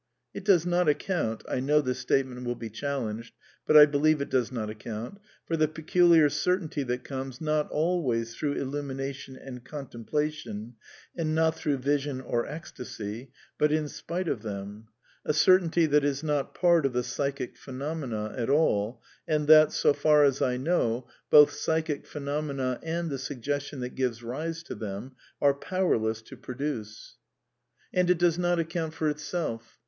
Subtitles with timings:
[0.33, 3.35] It does not account— I know this statement will be challenged,
[3.67, 7.69] but I believe it does not ac count— for the peculiar certainty that comes, not
[7.69, 10.73] always through illumination and contemplation,
[11.15, 13.29] and not through vision or ecstasy,
[13.59, 14.87] but in spite of them;
[15.23, 19.93] a certainty that is not part of the psychic phenomena at all, and that, so
[19.93, 25.11] far as I know, both psychic phenomena and the suggestion that gives rise to them
[25.39, 27.17] are powerless to produce.
[27.45, 29.77] \ 268 A DEFENCE OF IDEALISM And it does not account for itself.